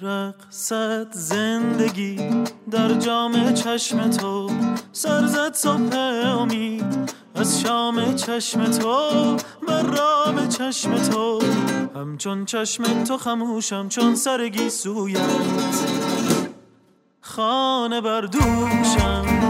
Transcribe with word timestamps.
رقصد 0.00 1.12
زندگی 1.12 2.16
در 2.70 2.94
جام 2.94 3.52
چشم 3.52 4.10
تو 4.10 4.50
سرزد 4.92 5.54
صبح 5.54 5.96
امید 6.26 7.12
از 7.34 7.60
شام 7.60 8.14
چشم 8.14 8.64
تو 8.64 9.36
بر 9.68 9.82
رام 9.82 10.48
چشم 10.48 10.98
تو. 10.98 11.40
همچون 11.94 12.44
چشم 12.44 13.04
تو 13.04 13.16
خموشم 13.16 13.88
چون 13.88 14.14
سرگی 14.14 14.70
سویت 14.70 15.20
خانه 17.20 18.00
بردوشم 18.00 19.47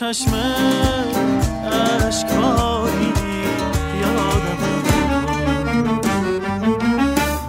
چشم 0.00 0.32
اشکاری 2.06 3.12
یادم 4.00 4.82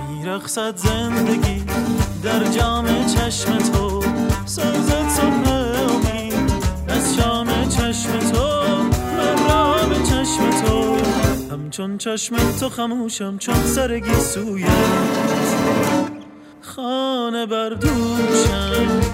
میرخصد 0.09 0.77
زندگی 0.77 1.63
در 2.23 2.43
جام 2.43 3.05
چشم 3.05 3.57
تو 3.57 4.03
سرزد 4.45 5.09
صبح 5.09 5.51
امید 5.51 6.53
از 6.87 7.15
شام 7.15 7.47
چشم 7.69 8.19
تو 8.19 8.67
من 9.47 9.89
به 9.89 9.95
چشم 9.95 10.49
تو. 10.49 10.97
همچون 11.51 11.97
چشم 11.97 12.35
تو 12.59 12.69
خموشم 12.69 13.37
چون 13.37 13.55
سرگی 13.55 14.15
سویت. 14.15 14.69
خانه 16.61 17.45
بردوشم 17.45 19.06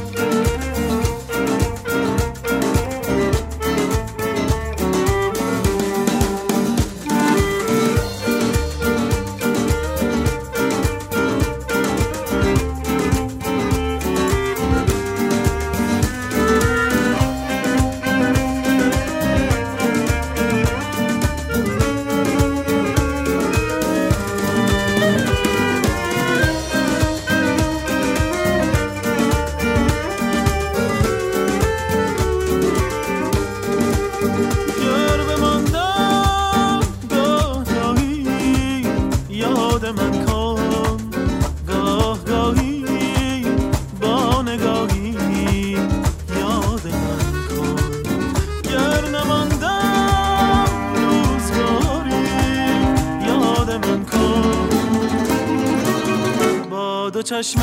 چشم 57.34 57.62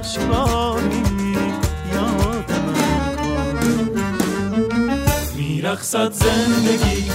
اشکباری 0.00 1.02
یادم. 1.92 2.74
میرخصد 5.36 6.12
زندگی 6.12 7.10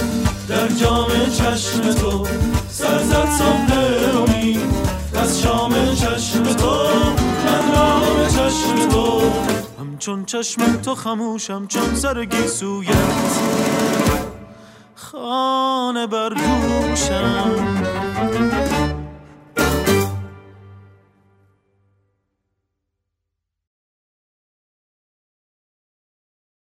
در 0.48 0.68
جام 0.68 1.08
چشم 1.38 1.92
تو 1.92 2.26
سرزد 2.68 3.28
صبح 3.38 3.72
امید 4.18 4.60
از 5.14 5.40
شام 5.40 5.94
چشم 5.94 6.42
تو 6.42 6.70
من 7.44 7.74
رام 7.74 8.28
چشم 8.28 8.88
تو. 8.88 9.22
همچون 9.80 10.24
چشم 10.24 10.76
تو 10.76 10.94
خموشم 10.94 11.66
چون 11.66 11.94
سرگی 11.94 12.48
سویت 12.48 12.94
خانه 14.94 16.06
بر 16.06 16.28
دوشم 16.28 17.78